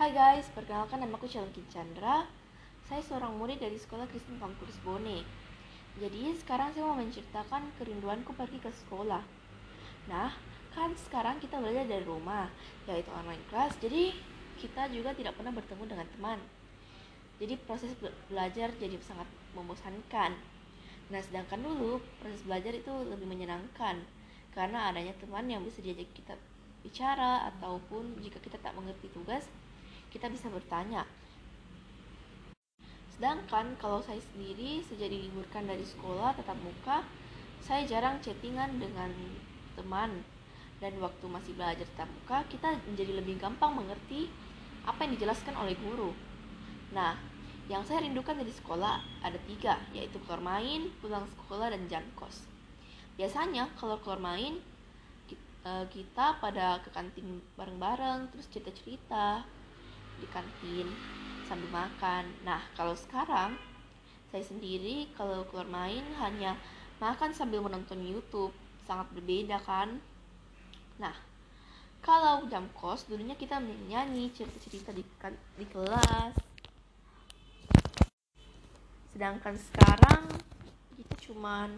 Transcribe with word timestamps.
Hai 0.00 0.16
guys, 0.16 0.48
perkenalkan 0.56 0.96
nama 0.96 1.12
aku 1.20 1.28
Shalki 1.28 1.60
Chandra. 1.68 2.24
Saya 2.88 3.04
seorang 3.04 3.36
murid 3.36 3.60
dari 3.60 3.76
Sekolah 3.76 4.08
Kristen 4.08 4.40
Kampus 4.40 4.80
Bone. 4.80 5.28
Jadi 6.00 6.32
sekarang 6.40 6.72
saya 6.72 6.88
mau 6.88 6.96
menceritakan 6.96 7.68
kerinduanku 7.76 8.32
pergi 8.32 8.64
ke 8.64 8.72
sekolah. 8.72 9.20
Nah, 10.08 10.32
kan 10.72 10.96
sekarang 10.96 11.36
kita 11.36 11.60
belajar 11.60 11.84
dari 11.84 12.00
rumah, 12.08 12.48
yaitu 12.88 13.12
online 13.12 13.44
class. 13.52 13.76
Jadi 13.76 14.16
kita 14.56 14.88
juga 14.88 15.12
tidak 15.12 15.36
pernah 15.36 15.52
bertemu 15.52 15.84
dengan 15.84 16.08
teman. 16.16 16.40
Jadi 17.36 17.60
proses 17.68 17.92
belajar 18.32 18.72
jadi 18.80 18.96
sangat 19.04 19.28
membosankan. 19.52 20.32
Nah, 21.12 21.20
sedangkan 21.20 21.60
dulu 21.60 22.00
proses 22.24 22.40
belajar 22.48 22.72
itu 22.72 23.04
lebih 23.04 23.28
menyenangkan 23.28 24.00
karena 24.56 24.88
adanya 24.88 25.12
teman 25.20 25.44
yang 25.44 25.60
bisa 25.60 25.84
diajak 25.84 26.08
kita 26.16 26.40
bicara 26.80 27.52
ataupun 27.52 28.16
jika 28.24 28.40
kita 28.40 28.56
tak 28.64 28.72
mengerti 28.72 29.12
tugas 29.12 29.44
kita 30.10 30.26
bisa 30.28 30.50
bertanya. 30.50 31.06
Sedangkan 33.14 33.76
kalau 33.76 34.00
saya 34.02 34.18
sendiri 34.32 34.80
sejak 34.84 35.12
diliburkan 35.12 35.68
dari 35.68 35.84
sekolah 35.86 36.34
tetap 36.34 36.56
muka, 36.60 37.04
saya 37.62 37.86
jarang 37.86 38.18
chattingan 38.18 38.80
dengan 38.80 39.12
teman. 39.78 40.24
Dan 40.80 40.96
waktu 40.96 41.28
masih 41.28 41.52
belajar 41.54 41.84
tetap 41.84 42.08
muka, 42.08 42.40
kita 42.48 42.72
menjadi 42.88 43.20
lebih 43.20 43.36
gampang 43.36 43.76
mengerti 43.76 44.32
apa 44.88 45.04
yang 45.04 45.12
dijelaskan 45.12 45.52
oleh 45.52 45.76
guru. 45.76 46.16
Nah, 46.96 47.20
yang 47.68 47.84
saya 47.84 48.02
rindukan 48.02 48.34
dari 48.34 48.50
sekolah 48.50 49.20
ada 49.20 49.36
tiga, 49.44 49.76
yaitu 49.92 50.16
keluar 50.24 50.40
main, 50.40 50.88
pulang 51.04 51.28
sekolah, 51.36 51.70
dan 51.70 51.84
jam 51.86 52.04
kos. 52.16 52.48
Biasanya 53.20 53.68
kalau 53.76 54.00
keluar 54.00 54.18
main, 54.18 54.56
eh, 55.68 55.84
kita 55.92 56.40
pada 56.40 56.80
ke 56.80 56.88
kantin 56.90 57.44
bareng-bareng, 57.60 58.32
terus 58.32 58.48
cerita-cerita, 58.48 59.44
di 60.20 60.28
kantin 60.28 60.86
sambil 61.48 61.66
makan. 61.72 62.28
Nah, 62.46 62.62
kalau 62.78 62.94
sekarang 62.94 63.58
saya 64.30 64.46
sendiri 64.46 65.10
kalau 65.18 65.42
keluar 65.50 65.66
main 65.66 66.06
hanya 66.22 66.54
makan 67.02 67.34
sambil 67.34 67.58
menonton 67.64 67.98
YouTube. 67.98 68.54
Sangat 68.86 69.10
berbeda 69.10 69.58
kan? 69.64 69.98
Nah, 71.02 71.16
kalau 72.04 72.46
jam 72.46 72.70
kos 72.76 73.08
dulunya 73.10 73.34
kita 73.34 73.58
menyanyi 73.58 74.30
cerita-cerita 74.30 74.94
di, 74.94 75.02
kan, 75.18 75.34
di 75.56 75.66
kelas. 75.66 76.32
Sedangkan 79.10 79.58
sekarang 79.58 80.22
kita 80.94 81.14
cuman 81.28 81.70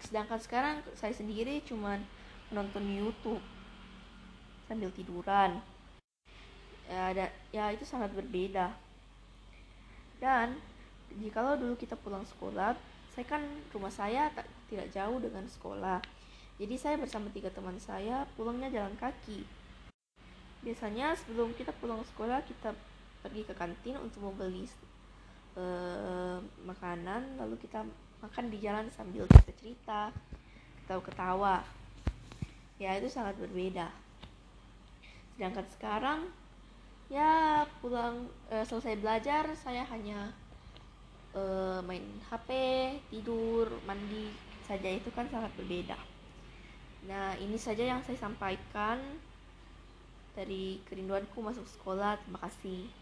sedangkan 0.00 0.40
sekarang 0.40 0.76
saya 0.96 1.12
sendiri 1.12 1.60
cuman 1.68 2.00
menonton 2.48 2.88
YouTube 2.88 3.44
sambil 4.64 4.88
tiduran 4.96 5.60
ada 7.10 7.26
ya 7.50 7.70
itu 7.74 7.82
sangat 7.82 8.14
berbeda. 8.14 8.70
Dan 10.20 10.56
jikalau 11.18 11.58
dulu 11.58 11.74
kita 11.74 11.98
pulang 11.98 12.22
sekolah 12.22 12.78
saya 13.10 13.26
kan 13.26 13.42
rumah 13.74 13.90
saya 13.90 14.30
tak, 14.30 14.46
tidak 14.70 14.86
jauh 14.94 15.18
dengan 15.18 15.42
sekolah. 15.44 15.98
Jadi 16.60 16.74
saya 16.78 16.96
bersama 17.00 17.26
tiga 17.34 17.50
teman 17.50 17.74
saya 17.82 18.22
pulangnya 18.38 18.70
jalan 18.70 18.94
kaki. 19.00 19.42
Biasanya 20.62 21.16
sebelum 21.16 21.56
kita 21.56 21.72
pulang 21.80 22.04
sekolah 22.04 22.44
kita 22.46 22.70
pergi 23.20 23.42
ke 23.44 23.52
kantin 23.56 23.96
untuk 24.00 24.24
membeli 24.24 24.68
uh, 25.56 26.40
makanan 26.64 27.36
lalu 27.40 27.56
kita 27.60 27.84
makan 28.20 28.52
di 28.52 28.60
jalan 28.60 28.86
sambil 28.92 29.24
cerita 29.28 29.52
cerita 29.56 30.00
ketawa 30.84 31.02
ketawa. 31.04 31.56
Ya 32.80 32.96
itu 32.96 33.08
sangat 33.10 33.36
berbeda. 33.40 33.88
Sedangkan 35.34 35.66
sekarang 35.72 36.20
ya 37.10 37.66
pulang 37.82 38.30
uh, 38.54 38.62
selesai 38.62 38.94
belajar 39.02 39.50
saya 39.58 39.82
hanya 39.90 40.30
uh, 41.34 41.82
main 41.82 42.06
HP 42.30 42.48
tidur 43.10 43.66
mandi 43.82 44.30
saja. 44.64 44.86
Itu 44.86 45.10
kan 45.10 45.26
sangat 45.26 45.50
berbeda. 45.58 45.98
Nah 47.10 47.34
ini 47.42 47.58
saja 47.58 47.82
yang 47.82 48.00
saya 48.06 48.16
sampaikan 48.16 49.02
dari 50.38 50.78
kerinduanku 50.86 51.42
masuk 51.42 51.66
sekolah. 51.66 52.14
Terima 52.22 52.38
kasih 52.46 52.99